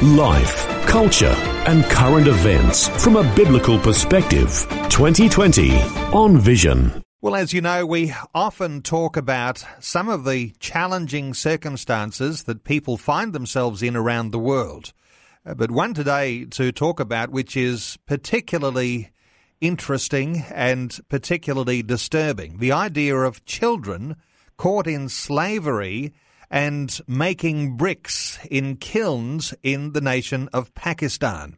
Life, 0.00 0.66
culture, 0.86 1.34
and 1.68 1.84
current 1.84 2.26
events 2.26 2.88
from 3.04 3.14
a 3.14 3.34
biblical 3.36 3.78
perspective. 3.78 4.48
2020 4.88 5.80
on 6.12 6.38
Vision. 6.38 7.04
Well, 7.20 7.36
as 7.36 7.52
you 7.52 7.60
know, 7.60 7.86
we 7.86 8.12
often 8.34 8.82
talk 8.82 9.16
about 9.16 9.64
some 9.78 10.08
of 10.08 10.24
the 10.24 10.54
challenging 10.58 11.34
circumstances 11.34 12.44
that 12.44 12.64
people 12.64 12.96
find 12.96 13.32
themselves 13.32 13.80
in 13.80 13.94
around 13.94 14.30
the 14.32 14.40
world. 14.40 14.92
Uh, 15.46 15.54
But 15.54 15.70
one 15.70 15.94
today 15.94 16.46
to 16.46 16.72
talk 16.72 16.98
about, 16.98 17.30
which 17.30 17.56
is 17.56 17.96
particularly 18.06 19.10
interesting 19.60 20.44
and 20.52 20.98
particularly 21.08 21.84
disturbing 21.84 22.58
the 22.58 22.72
idea 22.72 23.14
of 23.16 23.44
children 23.44 24.16
caught 24.56 24.88
in 24.88 25.08
slavery 25.08 26.12
and 26.52 27.00
making 27.08 27.78
bricks 27.78 28.38
in 28.50 28.76
kilns 28.76 29.54
in 29.62 29.92
the 29.92 30.02
nation 30.02 30.50
of 30.52 30.72
Pakistan. 30.74 31.56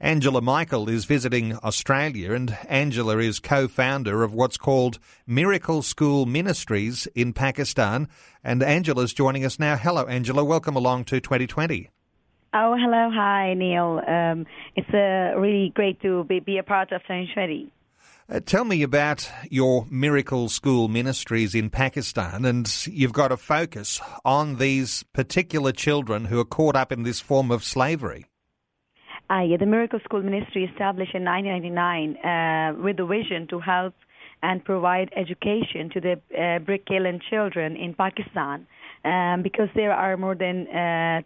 Angela 0.00 0.40
Michael 0.40 0.88
is 0.88 1.04
visiting 1.04 1.56
Australia, 1.58 2.32
and 2.32 2.56
Angela 2.66 3.18
is 3.18 3.38
co 3.38 3.68
founder 3.68 4.24
of 4.24 4.34
what's 4.34 4.56
called 4.56 4.98
Miracle 5.26 5.82
School 5.82 6.26
Ministries 6.26 7.06
in 7.14 7.32
Pakistan. 7.32 8.08
And 8.42 8.64
Angela's 8.64 9.12
joining 9.12 9.44
us 9.44 9.60
now. 9.60 9.76
Hello, 9.76 10.06
Angela. 10.06 10.42
Welcome 10.42 10.74
along 10.74 11.04
to 11.04 11.20
2020. 11.20 11.90
Oh, 12.54 12.76
hello. 12.76 13.10
Hi, 13.14 13.54
Neil. 13.54 14.02
Um, 14.06 14.46
it's 14.74 14.92
uh, 14.92 15.38
really 15.38 15.70
great 15.74 16.00
to 16.02 16.24
be, 16.24 16.40
be 16.40 16.58
a 16.58 16.62
part 16.64 16.90
of 16.90 17.02
2020. 17.02 17.70
Uh, 18.28 18.40
tell 18.40 18.64
me 18.64 18.82
about 18.82 19.28
your 19.50 19.86
Miracle 19.90 20.48
School 20.48 20.86
Ministries 20.86 21.54
in 21.54 21.70
Pakistan, 21.70 22.44
and 22.44 22.86
you've 22.86 23.12
got 23.12 23.32
a 23.32 23.36
focus 23.36 24.00
on 24.24 24.56
these 24.56 25.02
particular 25.12 25.72
children 25.72 26.26
who 26.26 26.38
are 26.38 26.44
caught 26.44 26.76
up 26.76 26.92
in 26.92 27.02
this 27.02 27.20
form 27.20 27.50
of 27.50 27.64
slavery. 27.64 28.26
Uh, 29.28 29.40
yeah, 29.40 29.56
the 29.56 29.66
Miracle 29.66 29.98
School 30.04 30.22
Ministry 30.22 30.64
established 30.64 31.14
in 31.14 31.24
1999 31.24 32.16
uh, 32.24 32.82
with 32.82 32.96
the 32.96 33.06
vision 33.06 33.48
to 33.48 33.58
help 33.58 33.94
and 34.42 34.64
provide 34.64 35.10
education 35.16 35.90
to 35.90 36.00
the 36.00 36.20
uh, 36.38 36.58
brick 36.60 36.86
kiln 36.86 37.20
children 37.28 37.76
in 37.76 37.94
Pakistan 37.94 38.66
um, 39.04 39.42
because 39.42 39.68
there 39.74 39.92
are 39.92 40.16
more 40.16 40.34
than 40.34 40.66
uh, 40.68 41.22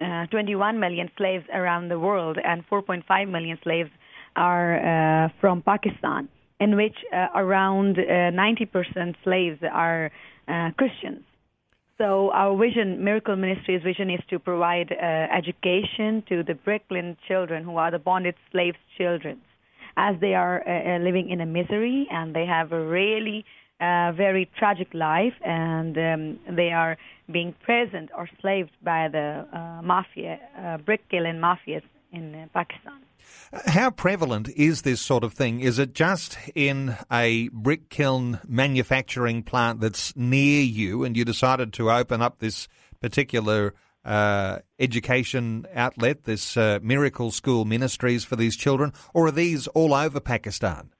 uh, 0.00 0.26
21 0.26 0.80
million 0.80 1.10
slaves 1.16 1.44
around 1.52 1.88
the 1.88 1.98
world 1.98 2.38
and 2.42 2.66
4.5 2.68 3.30
million 3.30 3.58
slaves 3.62 3.90
are 4.36 5.24
uh, 5.24 5.28
from 5.40 5.62
Pakistan, 5.62 6.28
in 6.58 6.76
which 6.76 6.96
uh, 7.12 7.28
around 7.34 7.98
uh, 7.98 8.02
90% 8.02 9.14
slaves 9.24 9.60
are 9.70 10.10
uh, 10.48 10.70
Christians. 10.76 11.24
So 11.98 12.30
our 12.32 12.56
vision, 12.56 13.04
Miracle 13.04 13.36
Ministry's 13.36 13.82
vision, 13.82 14.08
is 14.08 14.20
to 14.30 14.38
provide 14.38 14.90
uh, 14.90 15.04
education 15.36 16.22
to 16.30 16.42
the 16.42 16.54
brick 16.54 16.88
kiln 16.88 17.16
children 17.28 17.62
who 17.62 17.76
are 17.76 17.90
the 17.90 17.98
bonded 17.98 18.36
slaves' 18.50 18.78
children, 18.96 19.40
as 19.96 20.16
they 20.20 20.34
are 20.34 20.62
uh, 20.66 20.96
uh, 20.96 20.98
living 21.04 21.28
in 21.28 21.42
a 21.42 21.46
misery 21.46 22.08
and 22.10 22.34
they 22.34 22.46
have 22.46 22.72
a 22.72 22.82
really 22.82 23.44
uh, 23.80 24.12
very 24.12 24.48
tragic 24.58 24.88
life, 24.92 25.32
and 25.44 25.96
um, 25.96 26.56
they 26.56 26.70
are 26.70 26.96
being 27.32 27.54
present 27.64 28.10
or 28.16 28.28
slaved 28.40 28.70
by 28.82 29.08
the 29.08 29.46
uh, 29.52 29.82
mafia, 29.82 30.38
uh, 30.58 30.76
brick 30.78 31.00
killing 31.10 31.36
mafias 31.36 31.82
in 32.12 32.34
uh, 32.34 32.46
Pakistan. 32.52 33.00
How 33.66 33.90
prevalent 33.90 34.48
is 34.50 34.82
this 34.82 35.00
sort 35.00 35.24
of 35.24 35.32
thing? 35.32 35.60
Is 35.60 35.78
it 35.78 35.94
just 35.94 36.38
in 36.54 36.96
a 37.10 37.48
brick 37.48 37.88
kiln 37.88 38.38
manufacturing 38.46 39.42
plant 39.42 39.80
that's 39.80 40.14
near 40.16 40.62
you 40.62 41.04
and 41.04 41.16
you 41.16 41.24
decided 41.24 41.72
to 41.74 41.90
open 41.90 42.22
up 42.22 42.38
this 42.38 42.68
particular 43.00 43.74
uh, 44.04 44.58
education 44.78 45.66
outlet, 45.74 46.24
this 46.24 46.56
uh, 46.56 46.78
Miracle 46.82 47.30
School 47.30 47.64
Ministries 47.64 48.24
for 48.24 48.36
these 48.36 48.56
children, 48.56 48.92
or 49.14 49.26
are 49.26 49.32
these 49.32 49.66
all 49.68 49.94
over 49.94 50.20
Pakistan? 50.20 50.90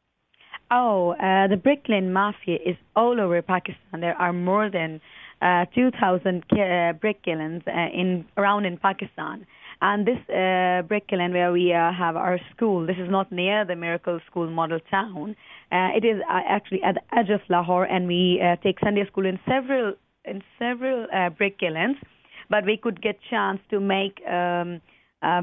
Oh, 0.71 1.13
uh, 1.13 1.49
the 1.49 1.57
brick 1.57 1.85
kiln 1.85 2.13
Mafia 2.13 2.59
is 2.65 2.77
all 2.95 3.21
over 3.21 3.43
Pakistan. 3.43 4.01
There 4.01 4.15
are 4.15 4.33
more 4.33 4.71
than 4.71 5.01
uh, 5.43 5.65
2,000 5.75 6.45
uh, 6.53 6.93
brick 6.93 7.23
kilns 7.23 7.63
uh, 7.67 7.89
in 7.93 8.25
around 8.37 8.67
in 8.67 8.77
Pakistan. 8.77 9.47
And 9.83 10.07
this 10.07 10.19
uh, 10.29 10.83
brick 10.83 11.05
where 11.11 11.53
we 11.53 11.73
uh, 11.73 11.91
have 11.93 12.15
our 12.15 12.39
school, 12.55 12.87
this 12.87 12.97
is 12.99 13.11
not 13.11 13.33
near 13.33 13.65
the 13.65 13.77
Miracle 13.77 14.21
School 14.31 14.51
model 14.51 14.79
town. 14.91 15.35
Uh, 15.73 15.89
it 15.97 16.05
is 16.05 16.21
uh, 16.29 16.41
actually 16.47 16.83
at 16.83 16.97
the 16.97 17.19
edge 17.19 17.31
of 17.31 17.41
Lahore, 17.49 17.85
and 17.85 18.07
we 18.07 18.43
uh, 18.43 18.57
take 18.63 18.79
Sunday 18.81 19.07
school 19.07 19.25
in 19.25 19.39
several 19.49 19.95
in 20.27 20.43
several 20.59 21.07
uh, 21.15 21.31
brick. 21.31 21.61
But 22.51 22.67
we 22.67 22.77
could 22.77 23.01
get 23.01 23.19
chance 23.31 23.61
to 23.71 23.81
make 23.81 24.21
um, 24.27 24.83
uh, 25.23 25.43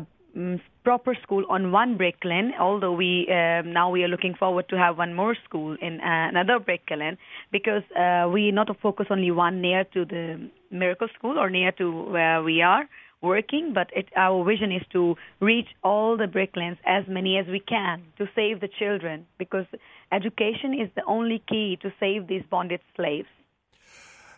proper 0.84 1.18
school 1.24 1.44
on 1.50 1.72
one 1.72 1.98
brick 1.98 2.22
kiln. 2.22 2.52
Although 2.60 2.94
we 2.94 3.28
um, 3.30 3.74
now 3.74 3.90
we 3.90 4.04
are 4.04 4.08
looking 4.08 4.36
forward 4.36 4.70
to 4.70 4.78
have 4.78 5.00
one 5.00 5.16
more 5.16 5.36
school 5.46 5.76
in 5.82 6.00
uh, 6.00 6.30
another 6.30 6.60
brick 6.60 6.86
kiln 6.86 7.18
because 7.52 7.84
uh, 7.98 8.30
we 8.32 8.52
not 8.52 8.70
focus 8.82 9.08
only 9.10 9.32
one 9.32 9.62
near 9.62 9.84
to 9.96 10.06
the 10.06 10.50
Miracle 10.70 11.08
School 11.18 11.40
or 11.40 11.50
near 11.50 11.72
to 11.72 12.04
where 12.12 12.44
we 12.44 12.62
are 12.62 12.88
working, 13.22 13.74
but 13.74 13.90
it, 13.96 14.08
our 14.16 14.44
vision 14.44 14.72
is 14.72 14.84
to 14.92 15.16
reach 15.40 15.68
all 15.84 16.18
the 16.18 16.28
brick 16.28 16.54
kilns, 16.54 16.78
as 16.86 17.04
many 17.08 17.38
as 17.38 17.48
we 17.48 17.60
can, 17.60 18.04
to 18.18 18.28
save 18.36 18.60
the 18.62 18.70
children, 18.80 19.26
because 19.38 19.66
education 20.12 20.74
is 20.74 20.90
the 20.96 21.04
only 21.06 21.44
key 21.48 21.78
to 21.82 21.92
save 22.00 22.28
these 22.28 22.44
bonded 22.50 22.82
slaves. 22.96 23.28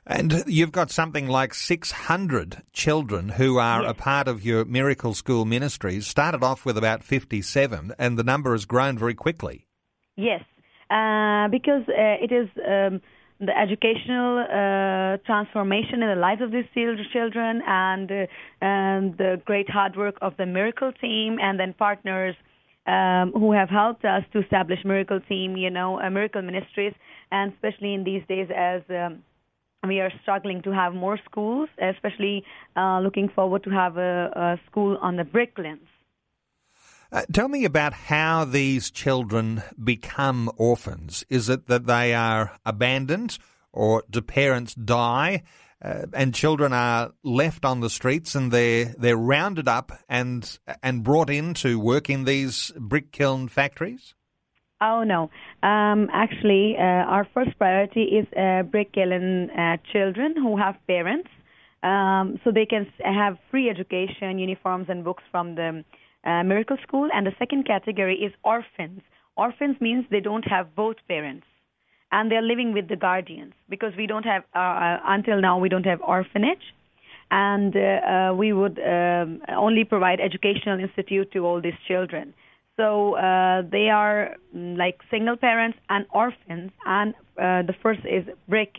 And 0.07 0.43
you've 0.47 0.71
got 0.71 0.89
something 0.89 1.27
like 1.27 1.53
600 1.53 2.63
children 2.73 3.29
who 3.29 3.59
are 3.59 3.83
Yes. 3.83 3.91
a 3.91 3.93
part 3.93 4.27
of 4.27 4.43
your 4.43 4.65
Miracle 4.65 5.13
School 5.13 5.45
Ministries. 5.45 6.07
Started 6.07 6.41
off 6.43 6.65
with 6.65 6.77
about 6.77 7.03
57, 7.03 7.93
and 7.99 8.17
the 8.17 8.23
number 8.23 8.53
has 8.53 8.65
grown 8.65 8.97
very 8.97 9.13
quickly. 9.13 9.67
Yes, 10.15 10.43
uh, 10.89 11.47
because 11.49 11.83
uh, 11.89 12.17
it 12.23 12.31
is 12.31 12.49
um, 12.67 13.01
the 13.39 13.57
educational 13.57 14.39
uh, 14.39 15.17
transformation 15.25 16.03
in 16.03 16.09
the 16.09 16.15
lives 16.15 16.41
of 16.41 16.51
these 16.51 16.65
children 17.13 17.61
and, 17.65 18.11
uh, 18.11 18.25
and 18.61 19.17
the 19.17 19.41
great 19.45 19.69
hard 19.69 19.95
work 19.95 20.15
of 20.21 20.35
the 20.37 20.45
Miracle 20.45 20.91
team 20.99 21.37
and 21.41 21.59
then 21.59 21.73
partners 21.73 22.35
um, 22.85 23.31
who 23.33 23.51
have 23.51 23.69
helped 23.69 24.03
us 24.03 24.23
to 24.33 24.39
establish 24.39 24.79
Miracle 24.83 25.19
team, 25.29 25.55
you 25.55 25.69
know, 25.69 26.01
uh, 26.01 26.09
Miracle 26.09 26.41
Ministries, 26.41 26.93
and 27.31 27.53
especially 27.53 27.93
in 27.93 28.03
these 28.03 28.23
days 28.27 28.49
as 28.55 28.81
um, 28.89 29.23
we 29.87 29.99
are 30.01 30.11
struggling 30.21 30.61
to 30.63 30.73
have 30.73 30.93
more 30.93 31.17
schools, 31.23 31.69
especially 31.81 32.43
uh, 32.75 32.99
looking 32.99 33.29
forward 33.29 33.63
to 33.63 33.69
have 33.69 33.97
a, 33.97 34.31
a 34.35 34.59
school 34.69 34.97
on 35.01 35.15
the 35.15 35.23
brick 35.23 35.55
kilns. 35.55 35.79
Uh, 37.11 37.23
tell 37.33 37.47
me 37.47 37.65
about 37.65 37.93
how 37.93 38.45
these 38.45 38.91
children 38.91 39.63
become 39.83 40.51
orphans. 40.57 41.25
Is 41.27 41.49
it 41.49 41.65
that 41.65 41.87
they 41.87 42.13
are 42.13 42.51
abandoned, 42.65 43.39
or 43.73 44.03
do 44.09 44.21
parents 44.21 44.75
die, 44.75 45.41
uh, 45.83 46.05
and 46.13 46.35
children 46.35 46.71
are 46.71 47.11
left 47.23 47.65
on 47.65 47.79
the 47.79 47.89
streets, 47.89 48.35
and 48.35 48.51
they're 48.51 48.93
they're 48.97 49.17
rounded 49.17 49.67
up 49.67 49.91
and 50.07 50.59
and 50.83 51.03
brought 51.03 51.31
in 51.31 51.55
to 51.55 51.79
work 51.79 52.11
in 52.11 52.25
these 52.25 52.71
brick 52.77 53.11
kiln 53.11 53.47
factories? 53.47 54.13
Oh 54.79 55.03
no. 55.03 55.31
Um, 55.63 56.09
actually, 56.13 56.75
uh, 56.77 56.83
our 56.83 57.27
first 57.33 57.57
priority 57.57 58.03
is 58.03 58.27
uh, 58.37 58.61
brick 58.63 58.93
kiln 58.93 59.49
uh, 59.49 59.77
children 59.91 60.35
who 60.35 60.57
have 60.57 60.75
parents, 60.85 61.29
um, 61.81 62.39
so 62.43 62.51
they 62.51 62.67
can 62.67 62.85
have 63.03 63.39
free 63.49 63.67
education, 63.67 64.37
uniforms, 64.37 64.89
and 64.89 65.03
books 65.03 65.23
from 65.31 65.55
the 65.55 65.83
uh, 66.23 66.43
Miracle 66.43 66.77
School. 66.85 67.09
And 67.13 67.25
the 67.25 67.33
second 67.39 67.65
category 67.65 68.15
is 68.15 68.33
orphans. 68.43 69.01
Orphans 69.37 69.77
means 69.79 70.05
they 70.11 70.19
don't 70.19 70.47
have 70.47 70.75
both 70.75 70.97
parents, 71.07 71.45
and 72.11 72.29
they're 72.29 72.41
living 72.41 72.73
with 72.73 72.89
the 72.89 72.97
guardians 72.97 73.53
because 73.69 73.93
we 73.95 74.05
don't 74.05 74.25
have 74.25 74.43
uh, 74.55 74.59
uh, 74.59 74.99
until 75.05 75.39
now 75.39 75.57
we 75.57 75.69
don't 75.69 75.85
have 75.85 76.01
orphanage. 76.01 76.73
And 77.31 77.75
uh, 77.75 77.79
uh, 77.79 78.33
we 78.35 78.53
would 78.53 78.79
um, 78.79 79.41
only 79.49 79.83
provide 79.83 80.19
educational 80.19 80.79
institute 80.79 81.31
to 81.33 81.45
all 81.45 81.61
these 81.61 81.79
children. 81.87 82.33
So 82.75 83.15
uh, 83.15 83.63
they 83.69 83.89
are 83.89 84.35
mm, 84.55 84.77
like 84.77 84.99
single 85.11 85.37
parents 85.37 85.77
and 85.89 86.05
orphans, 86.11 86.71
and 86.85 87.13
uh, 87.37 87.61
the 87.63 87.75
first 87.83 87.99
is 88.05 88.23
break 88.47 88.73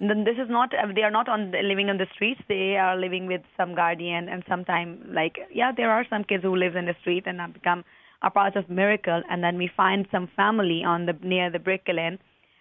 this 0.00 0.36
is 0.36 0.48
not 0.50 0.74
uh, 0.74 0.92
they 0.94 1.02
are 1.02 1.10
not 1.10 1.28
on 1.28 1.52
living 1.52 1.88
on 1.88 1.96
the 1.96 2.06
streets. 2.14 2.40
They 2.48 2.76
are 2.76 2.96
living 2.96 3.26
with 3.26 3.40
some 3.56 3.74
guardian, 3.74 4.28
and 4.28 4.42
sometime 4.48 5.02
like 5.12 5.38
yeah, 5.52 5.72
there 5.76 5.90
are 5.90 6.04
some 6.10 6.24
kids 6.24 6.42
who 6.42 6.54
live 6.54 6.76
in 6.76 6.84
the 6.84 6.94
street 7.00 7.24
and 7.26 7.40
have 7.40 7.54
become 7.54 7.84
a 8.22 8.30
part 8.30 8.56
of 8.56 8.68
Miracle, 8.68 9.22
and 9.30 9.42
then 9.42 9.56
we 9.56 9.70
find 9.74 10.06
some 10.10 10.28
family 10.36 10.82
on 10.84 11.06
the 11.06 11.14
near 11.22 11.50
the 11.50 11.58
brick 11.58 11.86
kiln, 11.86 12.18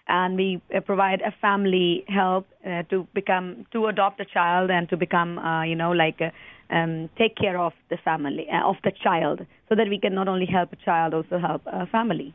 and 0.08 0.38
we 0.38 0.62
uh, 0.76 0.80
provide 0.80 1.22
a 1.22 1.34
family 1.42 2.06
help 2.08 2.48
uh, 2.66 2.84
to 2.84 3.08
become 3.14 3.66
to 3.72 3.88
adopt 3.88 4.20
a 4.22 4.26
child 4.26 4.70
and 4.70 4.88
to 4.90 4.98
become 4.98 5.38
uh, 5.40 5.64
you 5.64 5.76
know 5.76 5.92
like 5.92 6.22
uh, 6.22 6.30
um, 6.74 7.10
take 7.18 7.36
care 7.36 7.60
of 7.60 7.74
the 7.90 7.98
family 7.98 8.48
uh, 8.50 8.66
of 8.66 8.78
the 8.86 8.92
child, 9.04 9.46
so 9.68 9.76
that 9.76 9.90
we 9.90 10.00
can 10.00 10.16
not 10.16 10.30
only 10.30 10.46
help 10.46 10.72
a 10.72 10.78
child, 10.78 11.14
also 11.14 11.38
help 11.38 11.62
a 11.66 11.86
family. 11.88 12.34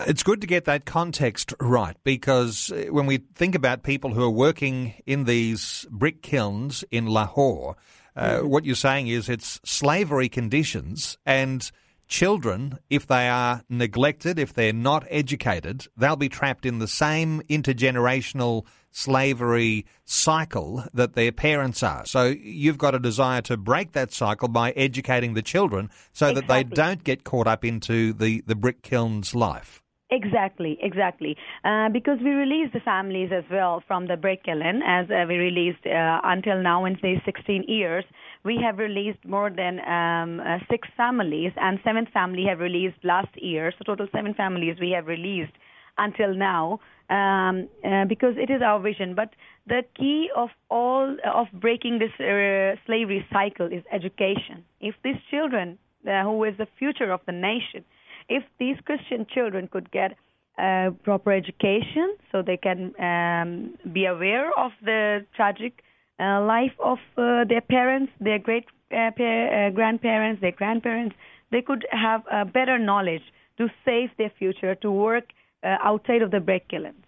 It's 0.00 0.22
good 0.22 0.40
to 0.42 0.46
get 0.46 0.66
that 0.66 0.84
context 0.84 1.54
right 1.60 1.96
because 2.04 2.70
uh, 2.70 2.86
when 2.90 3.06
we 3.06 3.18
think 3.34 3.54
about 3.54 3.82
people 3.82 4.12
who 4.12 4.22
are 4.22 4.30
working 4.30 4.94
in 5.06 5.24
these 5.24 5.86
brick 5.90 6.22
kilns 6.22 6.84
in 6.90 7.06
Lahore, 7.06 7.76
uh, 8.14 8.40
what 8.40 8.64
you're 8.64 8.74
saying 8.74 9.08
is 9.08 9.28
it's 9.28 9.60
slavery 9.64 10.28
conditions 10.28 11.16
and 11.24 11.70
children, 12.08 12.78
if 12.88 13.06
they 13.06 13.28
are 13.28 13.62
neglected, 13.68 14.38
if 14.38 14.52
they're 14.52 14.72
not 14.72 15.06
educated, 15.10 15.86
they'll 15.96 16.16
be 16.16 16.28
trapped 16.28 16.66
in 16.66 16.78
the 16.78 16.88
same 16.88 17.42
intergenerational 17.42 18.64
slavery 18.90 19.84
cycle 20.04 20.84
that 20.94 21.14
their 21.14 21.32
parents 21.32 21.82
are. 21.82 22.06
So 22.06 22.26
you've 22.26 22.78
got 22.78 22.94
a 22.94 22.98
desire 22.98 23.42
to 23.42 23.56
break 23.56 23.92
that 23.92 24.12
cycle 24.12 24.48
by 24.48 24.70
educating 24.70 25.34
the 25.34 25.42
children 25.42 25.90
so 26.12 26.28
exactly. 26.28 26.40
that 26.40 26.54
they 26.70 26.74
don't 26.74 27.04
get 27.04 27.24
caught 27.24 27.46
up 27.46 27.64
into 27.64 28.12
the, 28.12 28.42
the 28.46 28.54
brick 28.54 28.82
kiln's 28.82 29.34
life. 29.34 29.82
Exactly, 30.10 30.78
exactly. 30.80 31.36
Uh, 31.64 31.88
because 31.88 32.18
we 32.22 32.30
released 32.30 32.72
the 32.72 32.80
families 32.80 33.30
as 33.32 33.42
well 33.50 33.82
from 33.88 34.06
the 34.06 34.16
kiln, 34.44 34.80
as 34.86 35.10
uh, 35.10 35.24
we 35.28 35.34
released 35.36 35.84
uh, 35.84 36.20
until 36.22 36.62
now 36.62 36.84
in 36.84 36.96
these 37.02 37.18
16 37.24 37.64
years. 37.66 38.04
We 38.44 38.56
have 38.62 38.78
released 38.78 39.18
more 39.24 39.50
than 39.50 39.80
um, 39.80 40.38
uh, 40.38 40.58
six 40.70 40.86
families, 40.96 41.52
and 41.56 41.80
seventh 41.84 42.10
family 42.10 42.44
have 42.48 42.60
released 42.60 42.98
last 43.02 43.30
year. 43.34 43.72
So 43.76 43.82
total 43.84 44.06
seven 44.14 44.32
families 44.34 44.76
we 44.80 44.90
have 44.92 45.08
released 45.08 45.52
until 45.98 46.32
now, 46.34 46.78
um, 47.10 47.68
uh, 47.84 48.04
because 48.04 48.34
it 48.36 48.48
is 48.48 48.62
our 48.62 48.78
vision. 48.78 49.16
But 49.16 49.30
the 49.66 49.82
key 49.98 50.30
of 50.36 50.50
all 50.70 51.16
of 51.34 51.48
breaking 51.52 51.98
this 51.98 52.12
uh, 52.20 52.76
slavery 52.86 53.26
cycle 53.32 53.66
is 53.66 53.82
education. 53.92 54.64
If 54.80 54.94
these 55.02 55.18
children, 55.32 55.78
who 56.04 56.44
is 56.44 56.56
the 56.58 56.68
future 56.78 57.10
of 57.10 57.20
the 57.26 57.32
nation, 57.32 57.84
if 58.28 58.42
these 58.58 58.76
Christian 58.84 59.26
children 59.32 59.68
could 59.68 59.90
get 59.90 60.16
uh, 60.58 60.90
proper 61.04 61.32
education 61.32 62.16
so 62.32 62.42
they 62.42 62.56
can 62.56 62.92
um, 63.00 63.74
be 63.92 64.06
aware 64.06 64.50
of 64.58 64.72
the 64.82 65.24
tragic 65.34 65.82
uh, 66.18 66.40
life 66.42 66.72
of 66.82 66.98
uh, 67.18 67.44
their 67.44 67.60
parents, 67.60 68.10
their 68.20 68.38
great 68.38 68.64
uh, 68.90 69.10
pa- 69.16 69.22
uh, 69.22 69.70
grandparents, 69.70 70.40
their 70.40 70.52
grandparents, 70.52 71.14
they 71.52 71.62
could 71.62 71.86
have 71.90 72.22
a 72.30 72.44
better 72.44 72.78
knowledge 72.78 73.22
to 73.58 73.68
save 73.84 74.10
their 74.18 74.32
future, 74.38 74.74
to 74.76 74.90
work 74.90 75.24
uh, 75.62 75.76
outside 75.82 76.22
of 76.22 76.30
the 76.30 76.40
brick 76.40 76.68
kilns. 76.68 77.05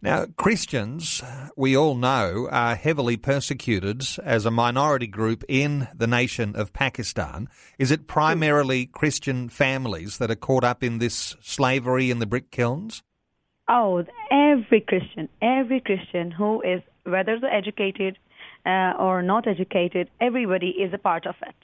Now, 0.00 0.26
Christians, 0.36 1.22
we 1.56 1.76
all 1.76 1.94
know, 1.94 2.48
are 2.50 2.74
heavily 2.74 3.16
persecuted 3.16 4.04
as 4.22 4.44
a 4.44 4.50
minority 4.50 5.06
group 5.06 5.44
in 5.48 5.88
the 5.94 6.06
nation 6.06 6.56
of 6.56 6.72
Pakistan. 6.72 7.48
Is 7.78 7.90
it 7.90 8.08
primarily 8.08 8.86
Christian 8.86 9.48
families 9.48 10.18
that 10.18 10.30
are 10.30 10.36
caught 10.36 10.64
up 10.64 10.82
in 10.82 10.98
this 10.98 11.36
slavery 11.40 12.10
in 12.10 12.18
the 12.18 12.26
brick 12.26 12.50
kilns? 12.50 13.02
Oh, 13.68 14.04
every 14.30 14.80
Christian, 14.80 15.28
every 15.40 15.80
Christian 15.80 16.30
who 16.30 16.60
is, 16.62 16.82
whether 17.04 17.38
they're 17.38 17.54
educated 17.54 18.18
uh, 18.66 18.94
or 18.98 19.22
not 19.22 19.46
educated, 19.46 20.10
everybody 20.20 20.70
is 20.70 20.92
a 20.92 20.98
part 20.98 21.26
of 21.26 21.36
it. 21.46 21.54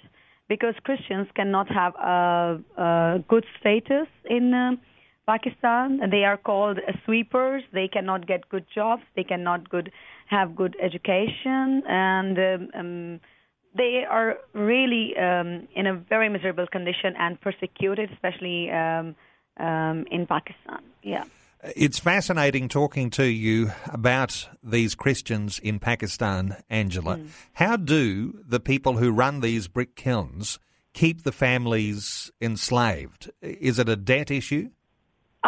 Because 0.49 0.75
Christians 0.85 1.29
cannot 1.35 1.69
have 1.69 1.95
a, 1.97 2.61
a 2.77 3.25
good 3.29 3.45
status 3.59 4.07
in. 4.25 4.55
Uh, 4.55 4.77
Pakistan. 5.29 6.01
They 6.11 6.25
are 6.25 6.39
called 6.39 6.79
sweepers. 7.05 7.63
They 7.73 7.87
cannot 7.87 8.27
get 8.27 8.49
good 8.49 8.67
jobs. 8.75 9.03
They 9.15 9.25
cannot 9.25 9.69
good 9.69 9.93
have 10.27 10.57
good 10.57 10.75
education, 10.81 11.83
and 11.87 12.39
um, 12.39 12.69
um, 12.81 13.21
they 13.77 14.05
are 14.09 14.39
really 14.55 15.17
um, 15.17 15.69
in 15.75 15.87
a 15.87 15.95
very 15.95 16.29
miserable 16.29 16.67
condition 16.67 17.15
and 17.19 17.41
persecuted, 17.41 18.11
especially 18.13 18.71
um, 18.71 19.15
um, 19.59 20.07
in 20.11 20.27
Pakistan. 20.27 20.83
Yeah. 21.03 21.25
It's 21.77 21.99
fascinating 21.99 22.69
talking 22.69 23.11
to 23.11 23.25
you 23.25 23.73
about 23.87 24.49
these 24.63 24.95
Christians 24.95 25.59
in 25.59 25.79
Pakistan, 25.79 26.57
Angela. 26.71 27.17
Mm. 27.17 27.29
How 27.55 27.77
do 27.77 28.39
the 28.47 28.61
people 28.61 28.99
who 28.99 29.11
run 29.11 29.41
these 29.41 29.67
brick 29.67 29.97
kilns 29.97 30.59
keep 30.95 31.25
the 31.25 31.33
families 31.33 32.31
enslaved? 32.41 33.31
Is 33.43 33.79
it 33.79 33.89
a 33.89 33.97
debt 33.97 34.31
issue? 34.31 34.71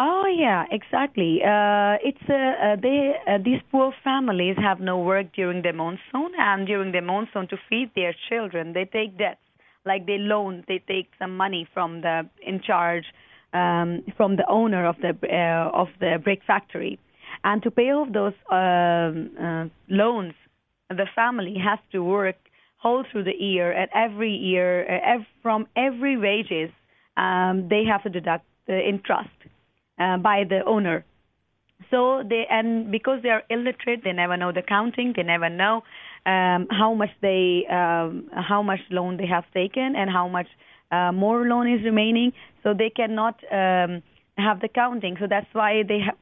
Oh 0.03 0.25
yeah, 0.25 0.65
exactly. 0.71 1.41
Uh, 1.43 1.97
it's 2.03 2.27
uh, 2.27 2.33
uh, 2.33 2.75
they 2.81 3.13
uh, 3.27 3.37
these 3.37 3.61
poor 3.71 3.93
families 4.03 4.55
have 4.57 4.79
no 4.79 4.97
work 4.97 5.27
during 5.35 5.61
the 5.61 5.73
monsoon, 5.73 6.31
and 6.39 6.65
during 6.65 6.91
the 6.91 7.01
monsoon 7.01 7.47
to 7.49 7.57
feed 7.69 7.91
their 7.95 8.15
children, 8.27 8.73
they 8.73 8.85
take 8.85 9.15
debts. 9.19 9.45
Like 9.85 10.07
they 10.07 10.17
loan, 10.17 10.63
they 10.67 10.79
take 10.87 11.09
some 11.19 11.37
money 11.37 11.67
from 11.71 12.01
the 12.01 12.27
in 12.41 12.61
charge, 12.61 13.05
um, 13.53 14.01
from 14.17 14.37
the 14.37 14.47
owner 14.49 14.87
of 14.87 14.95
the 15.03 15.13
uh, 15.29 15.69
of 15.81 15.89
the 15.99 16.17
brick 16.23 16.41
factory, 16.47 16.97
and 17.43 17.61
to 17.61 17.69
pay 17.69 17.91
off 17.91 18.11
those 18.11 18.33
um, 18.49 19.29
uh, 19.39 19.65
loans, 19.87 20.33
the 20.89 21.05
family 21.13 21.57
has 21.63 21.77
to 21.91 22.03
work 22.03 22.37
whole 22.77 23.03
through 23.11 23.25
the 23.25 23.37
year, 23.39 23.71
and 23.71 23.87
every 23.93 24.33
year, 24.33 24.83
uh, 24.83 25.15
ev- 25.15 25.31
from 25.43 25.67
every 25.75 26.17
wages, 26.17 26.71
um, 27.17 27.67
they 27.69 27.83
have 27.85 28.01
to 28.01 28.09
deduct 28.09 28.45
the 28.65 28.79
interest 28.79 29.29
uh, 30.01 30.17
by 30.17 30.43
the 30.47 30.61
owner. 30.65 31.05
So 31.89 32.23
they 32.27 32.45
and 32.49 32.91
because 32.91 33.19
they 33.23 33.29
are 33.29 33.43
illiterate, 33.49 34.01
they 34.03 34.13
never 34.13 34.37
know 34.37 34.51
the 34.51 34.61
counting. 34.61 35.13
They 35.15 35.23
never 35.23 35.49
know 35.49 35.75
um, 36.25 36.67
how 36.69 36.93
much 36.93 37.09
they 37.21 37.65
um, 37.69 38.29
how 38.49 38.61
much 38.61 38.79
loan 38.89 39.17
they 39.17 39.27
have 39.27 39.45
taken 39.53 39.95
and 39.95 40.09
how 40.09 40.27
much 40.27 40.47
uh, 40.91 41.11
more 41.11 41.45
loan 41.45 41.71
is 41.71 41.83
remaining. 41.83 42.33
So 42.63 42.73
they 42.73 42.89
cannot 42.89 43.35
um, 43.51 44.03
have 44.37 44.59
the 44.61 44.69
counting. 44.73 45.17
So 45.19 45.27
that's 45.29 45.51
why 45.53 45.83
they 45.87 45.99
have 46.05 46.17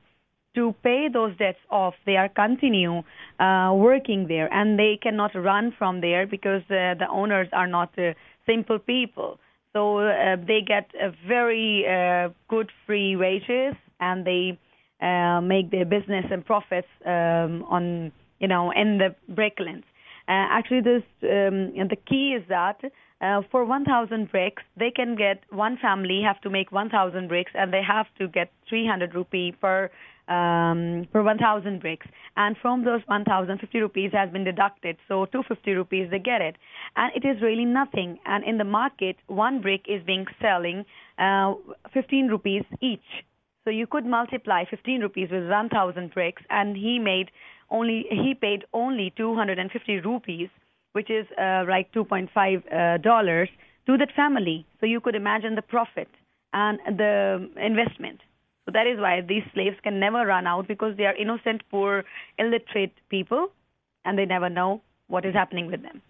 to 0.56 0.74
pay 0.84 1.08
those 1.12 1.38
debts 1.38 1.60
off. 1.70 1.94
They 2.06 2.18
are 2.18 2.30
continue 2.30 3.04
uh, 3.40 3.72
working 3.76 4.28
there, 4.28 4.52
and 4.52 4.80
they 4.80 4.98
cannot 5.02 5.32
run 5.36 5.74
from 5.78 6.02
there 6.02 6.26
because 6.26 6.64
uh, 6.70 6.96
the 6.98 7.08
owners 7.12 7.48
are 7.54 7.68
not 7.68 7.92
uh, 7.98 8.14
simple 8.46 8.80
people. 8.80 9.40
So 9.74 10.00
uh, 10.00 10.36
they 10.48 10.62
get 10.66 10.90
a 11.00 11.12
very 11.28 11.86
uh, 11.88 12.30
good 12.48 12.72
free 12.86 13.16
wages, 13.16 13.76
and 14.00 14.26
they 14.26 14.58
uh, 15.02 15.42
make 15.42 15.70
their 15.72 15.86
business 15.86 16.26
and 16.32 16.46
profits 16.46 16.88
um, 17.06 17.64
on 17.70 18.12
you 18.40 18.48
know 18.48 18.72
in 18.72 18.98
the 18.98 19.16
brick 19.34 19.58
kilns. 19.58 19.84
Uh, 20.28 20.46
actually, 20.50 20.82
this 20.82 21.04
um, 21.24 21.74
the 21.88 21.98
key 22.08 22.36
is 22.38 22.44
that 22.50 22.80
uh, 23.22 23.42
for 23.52 23.66
1,000 23.66 24.32
bricks, 24.32 24.64
they 24.78 24.92
can 24.92 25.16
get 25.16 25.44
one 25.50 25.78
family 25.82 26.22
have 26.26 26.40
to 26.42 26.50
make 26.50 26.72
1,000 26.72 27.28
bricks, 27.28 27.52
and 27.54 27.74
they 27.74 27.82
have 27.84 28.06
to 28.18 28.28
get 28.28 28.52
300 28.70 29.14
rupee 29.14 29.52
per 29.52 29.92
um, 30.30 31.08
per 31.12 31.24
1,000 31.24 31.82
bricks. 31.82 32.08
And 32.38 32.56
from 32.62 32.86
those 32.86 33.02
1,050 33.08 33.80
rupees 33.80 34.12
has 34.14 34.30
been 34.30 34.44
deducted, 34.44 34.98
so 35.08 35.26
250 35.26 35.72
rupees 35.74 36.08
they 36.12 36.20
get 36.20 36.42
it. 36.42 36.56
And 36.96 37.12
it 37.16 37.28
is 37.28 37.42
really 37.42 37.66
nothing. 37.66 38.20
And 38.26 38.44
in 38.44 38.58
the 38.58 38.64
market, 38.64 39.18
one 39.28 39.62
brick 39.62 39.82
is 39.88 40.02
being 40.06 40.26
selling 40.42 40.86
uh, 41.18 41.56
15 41.94 42.28
rupees 42.28 42.64
each. 42.82 43.26
So 43.66 43.72
you 43.72 43.88
could 43.88 44.06
multiply 44.06 44.64
15 44.70 45.02
rupees 45.02 45.30
with 45.32 45.50
1,000 45.50 46.14
bricks, 46.14 46.42
and 46.50 46.78
he 46.78 47.00
made 47.00 47.30
only 47.72 48.06
he 48.10 48.34
paid 48.34 48.64
only 48.74 49.14
250 49.16 50.00
rupees, 50.00 50.50
which 50.94 51.12
is 51.12 51.28
uh, 51.38 51.66
like 51.68 51.92
2.5 51.94 52.30
uh, 52.34 52.98
dollars 52.98 53.50
to 53.86 53.98
that 53.98 54.12
family. 54.16 54.66
So 54.80 54.86
you 54.86 55.00
could 55.00 55.16
imagine 55.16 55.56
the 55.56 55.62
profit 55.62 56.08
and 56.54 56.80
the 56.98 57.48
investment. 57.58 58.22
So 58.66 58.72
that 58.74 58.88
is 58.88 59.00
why 59.00 59.22
these 59.22 59.44
slaves 59.54 59.78
can 59.84 60.00
never 60.00 60.26
run 60.26 60.46
out 60.46 60.68
because 60.68 60.96
they 60.98 61.06
are 61.06 61.16
innocent, 61.16 61.64
poor, 61.72 62.04
illiterate 62.38 62.94
people, 63.10 63.52
and 64.06 64.18
they 64.18 64.26
never 64.26 64.50
know 64.50 64.82
what 65.08 65.26
is 65.26 65.34
happening 65.34 65.68
with 65.72 65.82
them. 65.82 66.02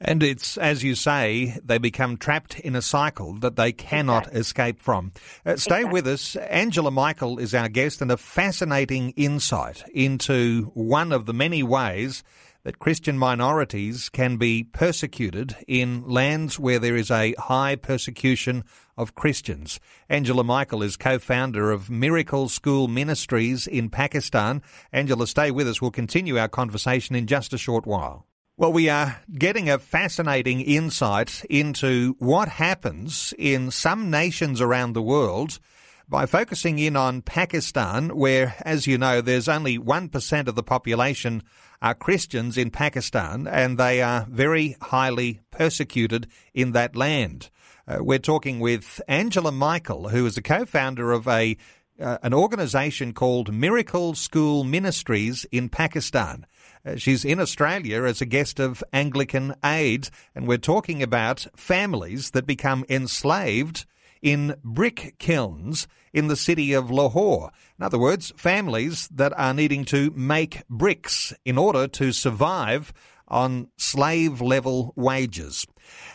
And 0.00 0.22
it's, 0.22 0.58
as 0.58 0.84
you 0.84 0.94
say, 0.94 1.58
they 1.64 1.78
become 1.78 2.18
trapped 2.18 2.60
in 2.60 2.76
a 2.76 2.82
cycle 2.82 3.32
that 3.34 3.56
they 3.56 3.72
cannot 3.72 4.24
exactly. 4.24 4.40
escape 4.40 4.80
from. 4.80 5.12
Uh, 5.44 5.56
stay 5.56 5.78
exactly. 5.78 5.92
with 5.92 6.06
us. 6.06 6.36
Angela 6.36 6.90
Michael 6.90 7.38
is 7.38 7.54
our 7.54 7.68
guest 7.68 8.02
and 8.02 8.12
a 8.12 8.18
fascinating 8.18 9.14
insight 9.16 9.84
into 9.94 10.70
one 10.74 11.12
of 11.12 11.24
the 11.24 11.32
many 11.32 11.62
ways 11.62 12.22
that 12.66 12.80
Christian 12.80 13.16
minorities 13.16 14.08
can 14.08 14.38
be 14.38 14.64
persecuted 14.64 15.54
in 15.68 16.02
lands 16.04 16.58
where 16.58 16.80
there 16.80 16.96
is 16.96 17.12
a 17.12 17.32
high 17.38 17.76
persecution 17.76 18.64
of 18.96 19.14
Christians. 19.14 19.78
Angela 20.08 20.42
Michael 20.42 20.82
is 20.82 20.96
co-founder 20.96 21.70
of 21.70 21.88
Miracle 21.88 22.48
School 22.48 22.88
Ministries 22.88 23.68
in 23.68 23.88
Pakistan. 23.88 24.62
Angela, 24.92 25.28
stay 25.28 25.52
with 25.52 25.68
us. 25.68 25.80
We'll 25.80 25.92
continue 25.92 26.38
our 26.38 26.48
conversation 26.48 27.14
in 27.14 27.28
just 27.28 27.52
a 27.52 27.58
short 27.58 27.86
while. 27.86 28.26
Well, 28.56 28.72
we 28.72 28.88
are 28.88 29.20
getting 29.32 29.70
a 29.70 29.78
fascinating 29.78 30.60
insight 30.60 31.44
into 31.48 32.16
what 32.18 32.48
happens 32.48 33.32
in 33.38 33.70
some 33.70 34.10
nations 34.10 34.60
around 34.60 34.94
the 34.94 35.02
world 35.02 35.60
by 36.08 36.26
focusing 36.26 36.78
in 36.78 36.96
on 36.96 37.22
Pakistan, 37.22 38.16
where, 38.16 38.54
as 38.60 38.86
you 38.86 38.96
know, 38.96 39.20
there's 39.20 39.48
only 39.48 39.78
1% 39.78 40.48
of 40.48 40.54
the 40.54 40.62
population 40.62 41.42
are 41.82 41.94
Christians 41.94 42.56
in 42.56 42.70
Pakistan, 42.70 43.46
and 43.46 43.76
they 43.76 44.00
are 44.00 44.26
very 44.30 44.76
highly 44.80 45.40
persecuted 45.50 46.28
in 46.54 46.72
that 46.72 46.96
land. 46.96 47.50
Uh, 47.88 47.98
we're 48.00 48.18
talking 48.18 48.60
with 48.60 49.00
Angela 49.08 49.52
Michael, 49.52 50.08
who 50.08 50.26
is 50.26 50.36
a 50.36 50.42
co-founder 50.42 51.12
of 51.12 51.28
a 51.28 51.56
uh, 51.98 52.18
an 52.22 52.34
organisation 52.34 53.14
called 53.14 53.54
Miracle 53.54 54.14
School 54.14 54.64
Ministries 54.64 55.46
in 55.50 55.70
Pakistan. 55.70 56.44
Uh, 56.84 56.96
she's 56.96 57.24
in 57.24 57.40
Australia 57.40 58.02
as 58.02 58.20
a 58.20 58.26
guest 58.26 58.60
of 58.60 58.84
Anglican 58.92 59.54
Aid, 59.64 60.10
and 60.34 60.46
we're 60.46 60.58
talking 60.58 61.02
about 61.02 61.46
families 61.56 62.32
that 62.32 62.46
become 62.46 62.84
enslaved 62.90 63.86
in 64.22 64.56
brick 64.64 65.14
kilns 65.18 65.86
in 66.12 66.28
the 66.28 66.36
city 66.36 66.72
of 66.72 66.90
Lahore. 66.90 67.50
In 67.78 67.84
other 67.84 67.98
words, 67.98 68.32
families 68.36 69.08
that 69.08 69.38
are 69.38 69.54
needing 69.54 69.84
to 69.86 70.10
make 70.16 70.66
bricks 70.68 71.34
in 71.44 71.58
order 71.58 71.86
to 71.88 72.12
survive 72.12 72.92
on 73.28 73.68
slave 73.76 74.40
level 74.40 74.92
wages. 74.96 75.66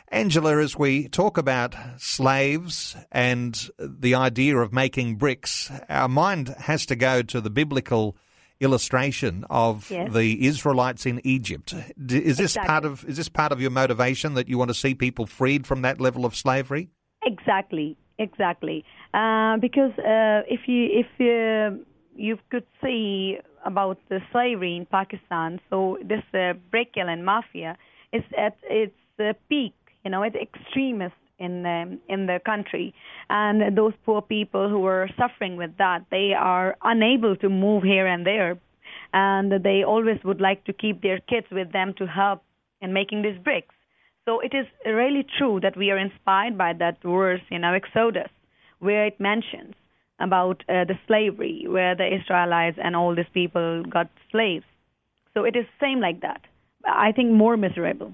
Angela, 0.09 0.57
as 0.57 0.77
we 0.77 1.07
talk 1.07 1.37
about 1.37 1.75
slaves 1.97 2.95
and 3.11 3.69
the 3.77 4.15
idea 4.15 4.57
of 4.57 4.73
making 4.73 5.15
bricks, 5.15 5.71
our 5.89 6.07
mind 6.07 6.49
has 6.59 6.85
to 6.87 6.95
go 6.95 7.21
to 7.21 7.41
the 7.41 7.49
biblical 7.49 8.17
illustration 8.59 9.43
of 9.49 9.89
yes. 9.89 10.13
the 10.13 10.45
Israelites 10.45 11.05
in 11.05 11.19
Egypt. 11.25 11.73
Is 11.73 12.37
this 12.37 12.51
exactly. 12.51 12.67
part 12.67 12.85
of 12.85 13.03
is 13.05 13.17
this 13.17 13.29
part 13.29 13.51
of 13.51 13.59
your 13.59 13.71
motivation 13.71 14.35
that 14.35 14.47
you 14.47 14.57
want 14.57 14.69
to 14.69 14.75
see 14.75 14.93
people 14.93 15.25
freed 15.25 15.65
from 15.65 15.81
that 15.81 15.99
level 15.99 16.25
of 16.25 16.35
slavery? 16.35 16.89
Exactly, 17.41 17.97
exactly. 18.19 18.85
Uh, 19.13 19.57
because 19.57 19.91
uh, 19.99 20.41
if 20.47 20.61
you 20.67 20.87
if 20.91 21.07
you, 21.17 21.85
you 22.15 22.37
could 22.49 22.65
see 22.81 23.37
about 23.65 23.97
the 24.09 24.19
slavery 24.31 24.75
in 24.75 24.85
Pakistan, 24.85 25.59
so 25.69 25.97
this 26.03 26.23
uh, 26.33 26.53
brick 26.71 26.93
kiln 26.93 27.23
mafia 27.23 27.77
is 28.13 28.23
at 28.37 28.57
its 28.69 28.93
uh, 29.19 29.33
peak. 29.49 29.73
You 30.03 30.11
know, 30.11 30.23
it's 30.23 30.35
extremist 30.35 31.15
in 31.39 31.63
the, 31.63 31.97
in 32.09 32.25
the 32.27 32.39
country, 32.45 32.93
and 33.29 33.75
those 33.75 33.93
poor 34.05 34.21
people 34.21 34.69
who 34.69 34.85
are 34.85 35.09
suffering 35.17 35.57
with 35.57 35.77
that, 35.77 36.05
they 36.11 36.33
are 36.37 36.75
unable 36.83 37.35
to 37.37 37.49
move 37.49 37.83
here 37.83 38.07
and 38.07 38.25
there, 38.25 38.57
and 39.13 39.51
they 39.63 39.83
always 39.83 40.19
would 40.23 40.41
like 40.41 40.63
to 40.65 40.73
keep 40.73 41.01
their 41.01 41.19
kids 41.19 41.47
with 41.51 41.71
them 41.71 41.93
to 41.97 42.05
help 42.05 42.43
in 42.81 42.93
making 42.93 43.21
these 43.23 43.37
bricks. 43.43 43.75
So 44.25 44.39
it 44.39 44.53
is 44.53 44.67
really 44.85 45.25
true 45.37 45.59
that 45.61 45.75
we 45.75 45.89
are 45.91 45.97
inspired 45.97 46.57
by 46.57 46.73
that 46.73 47.01
verse 47.01 47.41
in 47.49 47.63
our 47.63 47.75
Exodus, 47.75 48.29
where 48.79 49.05
it 49.05 49.19
mentions 49.19 49.73
about 50.19 50.63
uh, 50.69 50.85
the 50.85 50.99
slavery, 51.07 51.65
where 51.67 51.95
the 51.95 52.07
Israelites 52.15 52.77
and 52.81 52.95
all 52.95 53.15
these 53.15 53.25
people 53.33 53.83
got 53.83 54.09
slaves. 54.31 54.65
So 55.33 55.43
it 55.43 55.55
is 55.55 55.65
same 55.79 55.99
like 55.99 56.21
that. 56.21 56.41
I 56.85 57.11
think 57.11 57.31
more 57.31 57.57
miserable. 57.57 58.13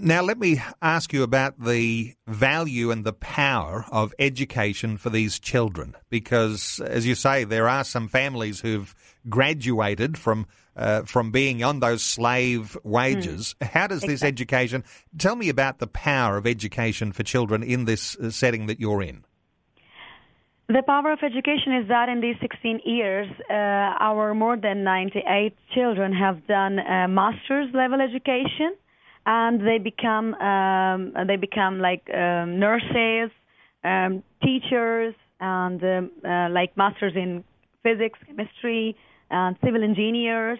Now, 0.00 0.22
let 0.22 0.38
me 0.38 0.62
ask 0.80 1.12
you 1.12 1.22
about 1.22 1.62
the 1.62 2.14
value 2.26 2.90
and 2.90 3.04
the 3.04 3.12
power 3.12 3.84
of 3.92 4.14
education 4.18 4.96
for 4.96 5.10
these 5.10 5.38
children, 5.38 5.94
because, 6.08 6.80
as 6.80 7.06
you 7.06 7.14
say, 7.14 7.44
there 7.44 7.68
are 7.68 7.84
some 7.84 8.08
families 8.08 8.60
who've 8.60 8.94
graduated 9.28 10.16
from 10.16 10.46
uh, 10.76 11.02
from 11.02 11.30
being 11.30 11.62
on 11.62 11.80
those 11.80 12.02
slave 12.02 12.76
wages. 12.82 13.54
Mm. 13.60 13.68
How 13.68 13.86
does 13.86 13.98
exactly. 13.98 14.14
this 14.14 14.22
education? 14.24 14.84
Tell 15.18 15.36
me 15.36 15.48
about 15.48 15.78
the 15.78 15.86
power 15.86 16.36
of 16.36 16.46
education 16.46 17.12
for 17.12 17.22
children 17.22 17.62
in 17.62 17.84
this 17.84 18.16
uh, 18.16 18.30
setting 18.30 18.66
that 18.66 18.80
you're 18.80 19.02
in. 19.02 19.24
The 20.66 20.82
power 20.82 21.12
of 21.12 21.18
education 21.22 21.76
is 21.76 21.88
that 21.88 22.08
in 22.08 22.22
these 22.22 22.36
16 22.40 22.80
years, 22.86 23.28
uh, 23.50 23.52
our 23.52 24.34
more 24.34 24.56
than 24.56 24.82
98 24.82 25.54
children 25.74 26.12
have 26.14 26.44
done 26.46 26.76
master's 27.14 27.72
level 27.74 28.00
education 28.00 28.74
and 29.26 29.60
they 29.66 29.78
become 29.78 30.34
um, 30.34 31.14
they 31.26 31.36
become 31.36 31.78
like 31.80 32.08
um, 32.12 32.58
nurses, 32.58 33.30
um, 33.82 34.22
teachers, 34.42 35.14
and 35.40 35.82
um, 35.82 36.10
uh, 36.24 36.48
like 36.50 36.76
masters 36.76 37.12
in 37.16 37.44
physics, 37.82 38.18
chemistry, 38.26 38.96
and 39.30 39.56
civil 39.64 39.82
engineers. 39.82 40.58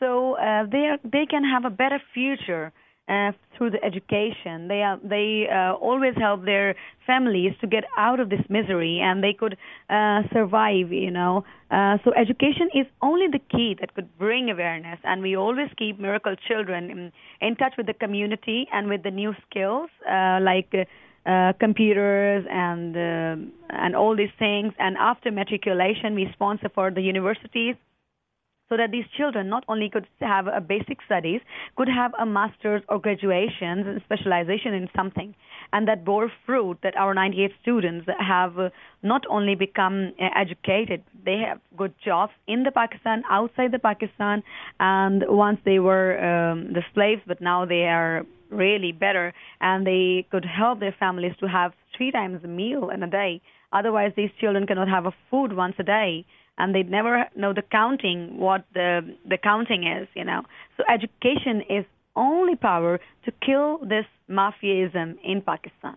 So 0.00 0.34
uh, 0.34 0.66
they 0.70 0.86
are, 0.92 0.98
they 1.04 1.26
can 1.26 1.44
have 1.44 1.64
a 1.64 1.70
better 1.70 2.00
future 2.12 2.72
uh, 3.08 3.32
through 3.56 3.70
the 3.70 3.84
education. 3.84 4.68
They 4.68 4.82
are, 4.82 4.98
they 5.02 5.46
uh, 5.48 5.74
always 5.74 6.14
help 6.16 6.44
their 6.44 6.74
families 7.06 7.52
to 7.60 7.66
get 7.66 7.84
out 7.98 8.20
of 8.20 8.30
this 8.30 8.40
misery, 8.48 9.00
and 9.00 9.22
they 9.22 9.32
could 9.32 9.56
uh, 9.90 10.22
survive. 10.32 10.92
You 10.92 11.10
know, 11.10 11.44
uh, 11.70 11.98
so 12.04 12.12
education 12.14 12.70
is 12.74 12.86
only 13.02 13.26
the 13.28 13.40
key 13.50 13.76
that 13.80 13.94
could 13.94 14.08
bring 14.18 14.50
awareness, 14.50 14.98
and 15.04 15.22
we 15.22 15.36
always 15.36 15.68
keep 15.76 15.98
miracle 15.98 16.34
children 16.48 16.90
in, 16.90 17.12
in 17.40 17.56
touch 17.56 17.74
with 17.76 17.86
the 17.86 17.94
community 17.94 18.66
and 18.72 18.88
with 18.88 19.02
the 19.02 19.10
new 19.10 19.34
skills 19.48 19.90
uh, 20.10 20.38
like. 20.40 20.74
Uh, 21.26 21.54
computers 21.58 22.44
and 22.50 22.94
uh, 22.94 23.34
and 23.70 23.96
all 23.96 24.14
these 24.14 24.34
things. 24.38 24.74
And 24.78 24.94
after 24.98 25.30
matriculation, 25.30 26.14
we 26.14 26.28
sponsor 26.34 26.68
for 26.68 26.90
the 26.90 27.00
universities 27.00 27.76
so 28.68 28.76
that 28.76 28.90
these 28.90 29.04
children 29.16 29.48
not 29.48 29.64
only 29.68 29.90
could 29.90 30.06
have 30.20 30.46
a 30.46 30.60
basic 30.60 30.98
studies, 31.04 31.40
could 31.76 31.88
have 31.88 32.12
a 32.18 32.26
master's 32.26 32.82
or 32.88 32.98
graduation 32.98 33.78
and 33.86 34.00
specialization 34.04 34.74
in 34.74 34.88
something, 34.96 35.34
and 35.72 35.86
that 35.88 36.04
bore 36.04 36.30
fruit 36.46 36.78
that 36.82 36.96
our 36.96 37.14
98 37.14 37.50
students 37.62 38.06
have 38.18 38.54
not 39.02 39.22
only 39.28 39.54
become 39.54 40.12
uh, 40.20 40.28
educated, 40.36 41.02
they 41.24 41.38
have 41.46 41.60
good 41.76 41.94
jobs 42.04 42.32
in 42.46 42.62
the 42.62 42.70
Pakistan, 42.70 43.22
outside 43.30 43.72
the 43.72 43.78
Pakistan, 43.78 44.42
and 44.80 45.24
once 45.28 45.58
they 45.64 45.78
were 45.78 46.18
um, 46.18 46.72
the 46.72 46.82
slaves, 46.94 47.22
but 47.26 47.40
now 47.40 47.64
they 47.64 47.84
are 47.84 48.24
really 48.50 48.92
better, 48.92 49.34
and 49.60 49.86
they 49.86 50.26
could 50.30 50.44
help 50.44 50.80
their 50.80 50.94
families 50.98 51.32
to 51.40 51.46
have 51.48 51.72
three 51.96 52.10
times 52.10 52.42
a 52.44 52.48
meal 52.48 52.90
in 52.90 53.02
a 53.02 53.10
day. 53.10 53.40
Otherwise, 53.74 54.12
these 54.16 54.30
children 54.40 54.66
cannot 54.66 54.88
have 54.88 55.04
a 55.06 55.12
food 55.30 55.52
once 55.52 55.74
a 55.78 55.82
day 55.82 56.24
and 56.56 56.74
they 56.74 56.84
never 56.84 57.26
know 57.36 57.52
the 57.52 57.62
counting 57.62 58.38
what 58.38 58.64
the 58.72 58.88
the 59.28 59.36
counting 59.36 59.82
is 59.86 60.08
you 60.14 60.24
know. 60.24 60.42
So 60.76 60.84
education 60.88 61.62
is 61.68 61.84
only 62.16 62.56
power 62.56 63.00
to 63.24 63.32
kill 63.44 63.78
this 63.78 64.06
mafiaism 64.30 65.16
in 65.24 65.42
pakistan 65.42 65.96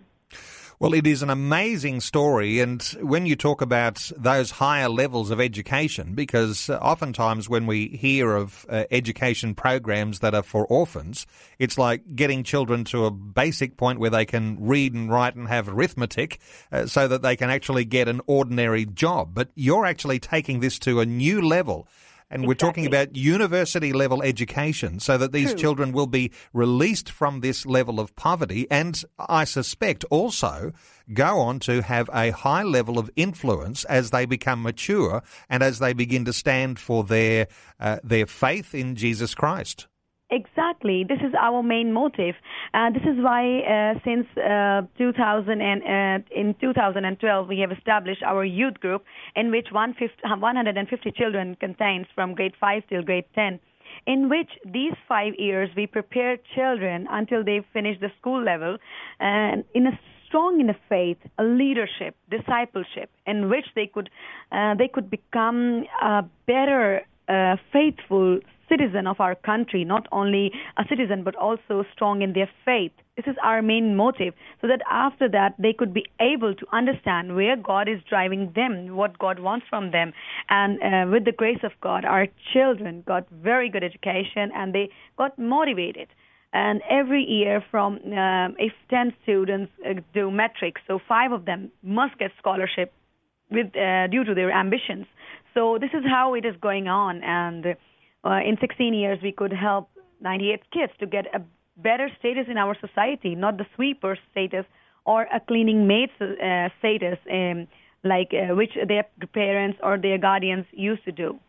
well, 0.80 0.94
it 0.94 1.08
is 1.08 1.24
an 1.24 1.32
amazing 1.32 2.02
story. 2.02 2.60
And 2.60 2.84
when 3.02 3.26
you 3.26 3.36
talk 3.36 3.62
about 3.62 4.12
those 4.16 4.52
higher 4.52 4.90
levels 4.90 5.32
of 5.32 5.42
education, 5.42 6.14
because 6.14 6.70
uh, 6.70 6.78
oftentimes 6.78 7.50
when 7.50 7.66
we 7.66 7.88
hear 7.88 8.36
of 8.36 8.64
uh, 8.70 8.84
education 8.92 9.56
programs 9.56 10.20
that 10.20 10.36
are 10.36 10.44
for 10.44 10.68
orphans, 10.68 11.26
it's 11.58 11.80
like 11.80 12.16
getting 12.16 12.44
children 12.44 12.84
to 12.86 13.06
a 13.06 13.12
basic 13.12 13.76
point 13.76 14.00
where 14.00 14.12
they 14.12 14.26
can 14.26 14.58
read 14.60 14.94
and 14.94 15.10
write 15.10 15.36
and 15.36 15.48
have 15.48 15.68
arithmetic 15.68 16.40
uh, 16.72 16.86
so 16.86 17.08
that 17.08 17.24
they 17.24 17.36
can 17.36 17.50
actually 17.50 17.84
get 17.84 18.08
an 18.08 18.22
ordinary 18.28 18.86
job. 18.86 19.32
But 19.34 19.50
you're 19.56 19.86
actually 19.86 20.20
taking 20.20 20.60
this 20.60 20.78
to 20.80 21.00
a 21.00 21.08
new 21.08 21.42
level 21.42 21.88
and 22.30 22.44
exactly. 22.44 22.48
we're 22.48 22.54
talking 22.56 22.86
about 22.86 23.16
university 23.16 23.94
level 23.94 24.22
education 24.22 25.00
so 25.00 25.18
that 25.18 25.32
these 25.32 25.52
True. 25.52 25.60
children 25.60 25.92
will 25.92 26.08
be 26.08 26.32
released 26.54 27.10
from 27.10 27.40
this 27.40 27.66
level 27.66 28.00
of 28.00 28.16
poverty 28.16 28.68
and 28.70 29.04
I 29.18 29.46
suspect 29.46 30.04
also 30.06 30.74
go 31.14 31.40
on 31.40 31.60
to 31.62 31.82
have 31.82 32.10
a 32.14 32.32
high 32.32 32.64
level 32.64 33.00
of 33.00 33.10
influence 33.16 33.86
as 33.86 34.12
they 34.12 34.26
become 34.26 34.62
mature 34.62 35.24
and 35.50 35.64
as 35.64 35.80
they 35.80 35.94
begin 35.94 36.26
to 36.26 36.34
stand 36.34 36.80
for 36.80 37.04
their 37.04 37.48
uh, 37.80 38.00
their 38.04 38.26
faith 38.26 38.76
in 38.76 38.96
Jesus 38.96 39.34
Christ. 39.34 39.88
Exactly. 40.30 41.06
This 41.08 41.20
is 41.20 41.34
our 41.40 41.64
main 41.64 41.94
motive. 41.94 42.36
Uh, 42.74 42.90
this 42.92 43.04
is 43.04 43.16
why, 43.24 43.62
uh, 43.62 43.94
since 44.04 44.28
uh, 44.38 44.82
2000 44.98 45.62
and, 45.62 45.82
uh, 45.84 46.26
in 46.36 46.54
2012, 46.60 47.48
we 47.48 47.60
have 47.60 47.72
established 47.72 48.22
our 48.24 48.44
youth 48.44 48.78
group, 48.82 49.06
in 49.38 49.52
which 49.52 49.68
150 49.72 51.12
children 51.12 51.56
contains 51.62 52.08
from 52.14 52.36
grade 52.36 52.54
5 52.60 52.84
till 52.90 53.04
grade 53.04 53.24
10. 53.36 53.60
In 54.06 54.28
which 54.28 54.50
these 54.66 54.94
five 55.08 55.34
years 55.38 55.70
we 55.78 55.88
prepare 55.88 56.38
children 56.56 57.08
until 57.10 57.42
they 57.44 57.62
finish 57.72 57.98
the 58.02 58.12
school 58.20 58.44
level, 58.44 58.78
and 59.22 59.64
in 59.74 59.88
a 59.88 59.98
strong 60.28 60.60
in 60.60 60.68
the 60.68 60.76
faith, 60.90 61.18
a 61.38 61.44
leadership, 61.44 62.16
discipleship, 62.30 63.10
in 63.26 63.50
which 63.50 63.66
they 63.76 63.88
could 63.88 64.10
uh, 64.52 64.76
they 64.76 64.90
could 64.90 65.10
become 65.10 65.86
a 66.02 66.24
better 66.46 67.02
a 67.28 67.58
faithful 67.72 68.40
citizen 68.70 69.08
of 69.08 69.20
our 69.20 69.36
country, 69.36 69.84
not 69.84 70.08
only 70.12 70.52
a 70.78 70.84
citizen, 70.90 71.24
but 71.24 71.36
also 71.36 71.86
strong 71.94 72.22
in 72.22 72.34
their 72.34 72.50
faith. 72.66 72.92
This 73.16 73.26
is 73.28 73.36
our 73.44 73.62
main 73.62 73.96
motive, 73.96 74.34
so 74.62 74.68
that 74.68 74.82
after 74.90 75.28
that 75.30 75.56
they 75.58 75.74
could 75.74 75.94
be 75.94 76.06
able 76.20 76.54
to 76.54 76.66
understand 76.72 77.36
where 77.36 77.56
God 77.56 77.88
is 77.88 78.00
driving 78.10 78.52
them, 78.56 78.96
what 78.96 79.18
God 79.18 79.40
wants 79.40 79.66
from 79.70 79.92
them. 79.92 80.14
And 80.50 80.80
uh, 80.82 81.12
with 81.12 81.26
the 81.26 81.32
grace 81.32 81.64
of 81.64 81.72
God, 81.82 82.06
our 82.06 82.28
children 82.54 83.04
got 83.08 83.28
very 83.32 83.70
good 83.70 83.84
education 83.84 84.52
and 84.54 84.74
they 84.74 84.90
got 85.18 85.38
motivated. 85.40 86.10
And 86.54 86.82
every 86.90 87.24
year, 87.24 87.64
from 87.70 87.96
uh, 87.96 88.50
if 88.58 88.74
10 88.90 89.14
students 89.24 89.72
uh, 89.86 89.96
do 90.14 90.32
metrics, 90.32 90.82
so 90.88 91.00
five 91.08 91.32
of 91.32 91.46
them 91.46 91.72
must 91.84 92.18
get 92.18 92.32
scholarship 92.40 92.94
with 93.52 93.76
uh, 93.76 94.08
due 94.08 94.24
to 94.24 94.34
their 94.34 94.52
ambitions. 94.52 95.06
So 95.58 95.80
this 95.82 95.90
is 95.92 96.04
how 96.08 96.36
it 96.36 96.46
is 96.46 96.56
going 96.62 96.88
on, 96.88 97.24
and 97.24 97.76
uh, 98.24 98.40
in 98.46 98.58
16 98.62 98.94
years, 98.94 99.18
we 99.24 99.32
could 99.32 99.52
help 99.52 99.90
98 100.22 100.62
kids 100.72 100.94
to 101.00 101.08
get 101.08 101.26
a 101.34 101.42
better 101.78 102.12
status 102.20 102.46
in 102.48 102.58
our 102.58 102.78
society, 102.80 103.34
not 103.34 103.58
the 103.58 103.66
sweeper 103.74 104.20
status 104.30 104.66
or 105.06 105.24
a 105.34 105.40
cleaning 105.40 105.88
maid 105.88 106.12
uh, 106.22 106.70
status, 106.78 107.18
um, 107.32 107.68
like 108.04 108.34
uh, 108.34 108.54
which 108.54 108.74
their 108.88 109.06
parents 109.34 109.80
or 109.82 109.98
their 109.98 110.20
guardians 110.20 110.68
used 110.74 111.04
to 111.06 111.12
do. 111.12 111.40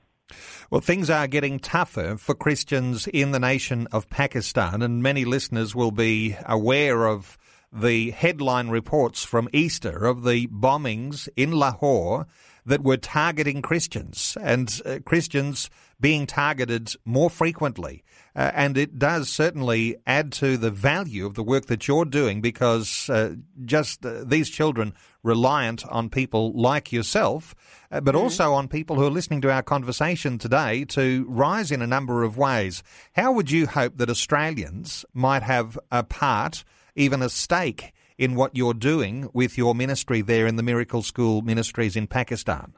Well, 0.71 0.81
things 0.81 1.11
are 1.11 1.27
getting 1.27 1.59
tougher 1.59 2.17
for 2.17 2.35
Christians 2.35 3.09
in 3.09 3.33
the 3.33 3.41
nation 3.41 3.89
of 3.93 4.09
Pakistan, 4.09 4.81
and 4.81 5.03
many 5.03 5.27
listeners 5.27 5.75
will 5.75 5.91
be 5.91 6.35
aware 6.47 7.09
of 7.09 7.37
the 7.71 8.13
headline 8.13 8.71
reports 8.71 9.23
from 9.23 9.51
Easter 9.53 10.07
of 10.07 10.25
the 10.25 10.47
bombings 10.47 11.29
in 11.37 11.53
Lahore 11.53 12.27
that 12.69 12.83
were 12.83 12.99
targeting 12.99 13.63
Christians 13.63 14.37
and 14.41 14.81
uh, 14.85 14.99
Christians 15.05 15.71
being 16.01 16.27
targeted 16.27 16.95
more 17.05 17.31
frequently. 17.31 18.05
Uh, 18.37 18.53
and 18.55 18.77
it 18.77 18.99
does 18.99 19.29
certainly 19.29 19.97
add 20.07 20.31
to 20.31 20.57
the 20.57 20.71
value 20.71 21.27
of 21.27 21.35
the 21.35 21.43
work 21.43 21.67
that 21.67 21.89
you're 21.89 22.05
doing 22.05 22.41
because 22.41 23.09
uh, 23.11 23.35
just 23.65 24.05
uh, 24.05 24.23
these 24.25 24.49
children 24.51 24.95
reliant 25.23 25.85
on 25.87 26.09
people 26.11 26.53
like 26.53 26.93
yourself, 26.93 27.55
uh, 27.91 28.01
but 28.01 28.15
mm-hmm. 28.15 28.25
also 28.25 28.53
on 28.53 28.69
people 28.69 28.97
who 28.97 29.07
are 29.07 29.11
listening 29.11 29.41
to 29.41 29.51
our 29.51 29.63
conversation 29.63 30.39
today 30.39 30.85
to 30.85 31.27
rise 31.29 31.73
in 31.73 31.83
a 31.83 31.87
number 31.87 32.23
of 32.23 32.37
ways. 32.37 32.83
How 33.15 33.33
would 33.33 33.51
you 33.51 33.67
hope 33.67 33.97
that 33.97 34.11
Australians 34.11 35.05
might 35.15 35.43
have 35.43 35.79
a 35.91 36.05
part, 36.05 36.65
even 36.95 37.23
a 37.23 37.31
stake, 37.31 37.93
in 38.19 38.35
what 38.35 38.57
you're 38.57 38.75
doing 38.75 39.31
with 39.33 39.57
your 39.57 39.75
ministry 39.75 40.21
there 40.21 40.47
in 40.47 40.57
the 40.57 40.63
Miracle 40.63 41.03
School 41.03 41.41
Ministries 41.43 41.97
in 41.97 42.07
Pakistan? 42.07 42.75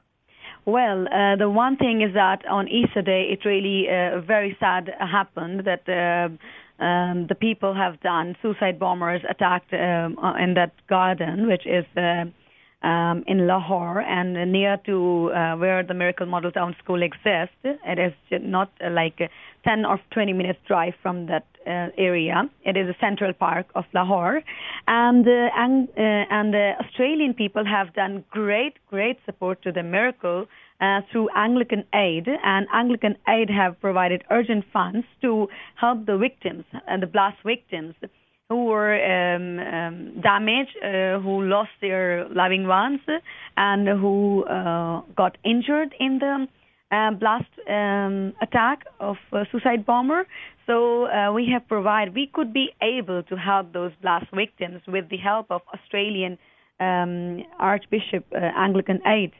Well, 0.66 1.06
uh, 1.08 1.36
the 1.36 1.48
one 1.48 1.76
thing 1.76 2.02
is 2.02 2.12
that 2.14 2.46
on 2.46 2.68
Easter 2.68 3.02
Day, 3.02 3.30
it 3.32 3.44
really 3.46 3.88
uh, 3.88 4.20
very 4.20 4.56
sad 4.60 4.90
happened 5.00 5.64
that 5.64 5.88
uh, 5.88 6.84
um, 6.84 7.26
the 7.28 7.34
people 7.34 7.74
have 7.74 8.00
done 8.00 8.36
suicide 8.42 8.78
bombers 8.78 9.22
attacked 9.28 9.72
um, 9.72 10.18
uh, 10.18 10.34
in 10.34 10.54
that 10.54 10.72
garden, 10.86 11.48
which 11.48 11.66
is 11.66 11.84
uh, 11.96 12.24
um, 12.82 13.24
in 13.26 13.46
Lahore 13.46 14.00
and 14.00 14.52
near 14.52 14.78
to 14.86 15.30
uh, 15.32 15.56
where 15.56 15.82
the 15.82 15.94
Miracle 15.94 16.26
Model 16.26 16.50
Town 16.50 16.74
School 16.82 17.02
exists. 17.02 17.56
It 17.64 17.98
is 17.98 18.12
not 18.42 18.70
uh, 18.84 18.90
like 18.90 19.30
10 19.64 19.84
or 19.84 20.00
20 20.12 20.32
minutes 20.32 20.58
drive 20.66 20.94
from 21.02 21.26
that 21.26 21.46
uh, 21.66 21.88
area. 21.98 22.48
It 22.64 22.76
is 22.76 22.88
a 22.88 22.96
central 23.00 23.32
park 23.32 23.66
of 23.74 23.84
Lahore, 23.92 24.42
and 24.86 25.26
uh, 25.26 25.48
and 25.56 25.88
uh, 25.90 26.00
and 26.30 26.54
the 26.54 26.72
Australian 26.80 27.34
people 27.34 27.64
have 27.66 27.92
done 27.94 28.24
great 28.30 28.74
great 28.88 29.18
support 29.26 29.62
to 29.62 29.72
the 29.72 29.82
Miracle. 29.82 30.46
Uh, 30.80 31.02
through 31.12 31.28
Anglican 31.36 31.84
Aid, 31.94 32.26
and 32.26 32.66
Anglican 32.72 33.14
Aid 33.28 33.50
have 33.50 33.78
provided 33.82 34.24
urgent 34.30 34.64
funds 34.72 35.06
to 35.20 35.46
help 35.74 36.06
the 36.06 36.16
victims 36.16 36.64
and 36.88 37.02
the 37.02 37.06
blast 37.06 37.36
victims 37.44 37.94
who 38.50 38.64
were 38.64 38.94
um, 38.94 39.60
um, 39.60 40.20
damaged, 40.20 40.76
uh, 40.82 41.20
who 41.20 41.44
lost 41.44 41.70
their 41.80 42.28
loving 42.30 42.66
ones, 42.66 43.00
and 43.56 43.86
who 43.86 44.44
uh, 44.44 45.02
got 45.16 45.38
injured 45.44 45.94
in 46.00 46.18
the 46.18 46.48
uh, 46.90 47.12
blast 47.12 47.52
um, 47.68 48.34
attack 48.42 48.84
of 48.98 49.16
suicide 49.52 49.86
bomber. 49.86 50.26
So 50.66 51.06
uh, 51.06 51.32
we 51.32 51.48
have 51.52 51.68
provided, 51.68 52.12
we 52.12 52.28
could 52.32 52.52
be 52.52 52.70
able 52.82 53.22
to 53.22 53.36
help 53.36 53.72
those 53.72 53.92
blast 54.02 54.26
victims 54.34 54.82
with 54.88 55.08
the 55.10 55.16
help 55.16 55.46
of 55.50 55.62
Australian 55.72 56.36
um, 56.80 57.44
Archbishop 57.58 58.24
uh, 58.34 58.38
Anglican 58.38 59.00
Aid. 59.06 59.32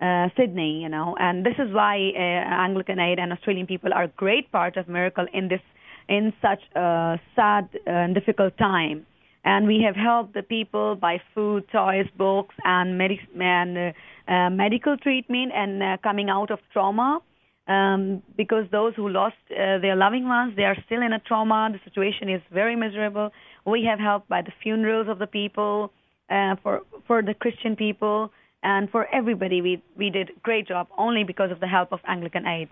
Uh, 0.00 0.28
Sydney, 0.36 0.80
you 0.80 0.88
know, 0.88 1.16
and 1.18 1.44
this 1.44 1.58
is 1.58 1.74
why 1.74 1.96
Anglican 2.16 3.00
Aid 3.00 3.18
and 3.18 3.32
Australian 3.32 3.66
people 3.66 3.92
are 3.92 4.04
a 4.04 4.12
great 4.16 4.52
part 4.52 4.76
of 4.76 4.86
Miracle 4.86 5.26
in 5.34 5.48
this 5.48 5.60
in 6.08 6.32
such 6.40 6.62
a 6.74 7.18
sad 7.36 7.68
and 7.86 8.14
difficult 8.14 8.56
time. 8.58 9.06
And 9.44 9.66
we 9.66 9.82
have 9.86 9.96
helped 9.96 10.34
the 10.34 10.42
people 10.42 10.96
by 10.96 11.20
food, 11.34 11.64
toys, 11.72 12.06
books, 12.16 12.54
and, 12.64 12.98
medi- 12.98 13.28
and 13.40 13.78
uh, 13.78 14.32
uh, 14.32 14.50
medical 14.50 14.96
treatment 14.96 15.52
and 15.54 15.82
uh, 15.82 15.96
coming 16.02 16.28
out 16.28 16.50
of 16.50 16.58
trauma. 16.72 17.20
Um, 17.66 18.22
because 18.36 18.64
those 18.72 18.94
who 18.96 19.10
lost 19.10 19.36
uh, 19.50 19.78
their 19.78 19.94
loving 19.94 20.26
ones, 20.26 20.54
they 20.56 20.64
are 20.64 20.76
still 20.86 21.02
in 21.02 21.12
a 21.12 21.18
trauma. 21.18 21.68
The 21.70 21.80
situation 21.84 22.30
is 22.30 22.40
very 22.50 22.76
miserable. 22.76 23.30
We 23.66 23.84
have 23.84 23.98
helped 23.98 24.26
by 24.28 24.40
the 24.40 24.52
funerals 24.62 25.06
of 25.06 25.18
the 25.18 25.26
people, 25.26 25.92
uh, 26.30 26.56
for 26.62 26.80
for 27.06 27.20
the 27.20 27.34
Christian 27.34 27.76
people, 27.76 28.32
and 28.62 28.88
for 28.88 29.06
everybody. 29.14 29.60
We 29.60 29.82
we 29.98 30.08
did 30.08 30.30
great 30.42 30.66
job 30.66 30.88
only 30.96 31.24
because 31.24 31.50
of 31.50 31.60
the 31.60 31.66
help 31.66 31.92
of 31.92 32.00
Anglican 32.06 32.46
Aid. 32.46 32.70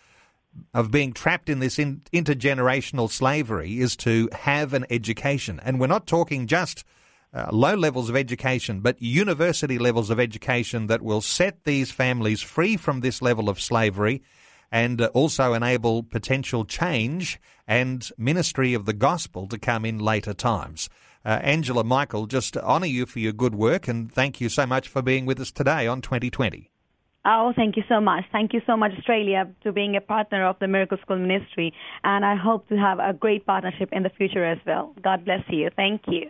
of 0.74 0.92
being 0.92 1.14
trapped 1.14 1.50
in 1.50 1.60
this 1.60 1.80
in, 1.80 2.02
intergenerational 2.14 3.10
slavery 3.10 3.80
is 3.80 3.96
to 3.96 4.30
have 4.34 4.74
an 4.74 4.86
education. 4.90 5.60
And 5.64 5.80
we're 5.80 5.88
not 5.88 6.08
talking 6.08 6.48
just 6.48 6.84
uh, 7.36 7.50
low 7.52 7.76
levels 7.76 8.10
of 8.10 8.16
education, 8.16 8.80
but 8.80 9.02
university 9.02 9.78
levels 9.78 10.10
of 10.10 10.20
education 10.20 10.88
that 10.88 11.02
will 11.02 11.22
set 11.22 11.66
these 11.66 11.92
families 11.92 12.42
free 12.42 12.78
from 12.78 13.02
this 13.02 13.22
level 13.22 13.50
of 13.50 13.60
slavery 13.60 14.24
and 14.72 15.02
uh, 15.02 15.10
also 15.14 15.54
enable 15.54 16.02
potential 16.02 16.64
change 16.64 17.40
and 17.68 18.10
ministry 18.18 18.74
of 18.74 18.86
the 18.86 18.94
gospel 18.94 19.48
to 19.48 19.60
come 19.60 19.84
in 19.84 20.00
later 20.00 20.34
times. 20.34 20.90
Uh, 21.26 21.40
Angela 21.42 21.84
Michael, 21.84 22.26
just 22.26 22.56
honour 22.56 22.86
you 22.86 23.06
for 23.06 23.20
your 23.20 23.34
good 23.34 23.56
work 23.56 23.88
and 23.88 24.12
thank 24.12 24.40
you 24.40 24.48
so 24.48 24.66
much 24.66 24.88
for 24.88 25.02
being 25.02 25.26
with 25.26 25.40
us 25.40 25.52
today 25.52 25.88
on 25.88 26.02
2020. 26.02 26.72
Oh, 27.28 27.52
thank 27.56 27.76
you 27.76 27.84
so 27.90 28.00
much. 28.00 28.24
Thank 28.32 28.54
you 28.54 28.62
so 28.68 28.78
much, 28.78 28.92
Australia, 28.98 29.52
to 29.64 29.74
being 29.74 29.96
a 29.96 30.02
partner 30.02 30.46
of 30.46 30.58
the 30.60 30.68
Miracle 30.68 31.00
School 31.02 31.18
Ministry. 31.18 31.74
And 32.04 32.24
I 32.24 32.36
hope 32.36 32.70
to 32.70 32.78
have 32.78 33.00
a 33.00 33.14
great 33.14 33.48
partnership 33.48 33.90
in 33.92 34.04
the 34.04 34.12
future 34.12 34.46
as 34.46 34.60
well. 34.66 34.94
God 35.04 35.26
bless 35.26 35.42
you. 35.50 35.72
Thank 35.76 36.04
you. 36.08 36.30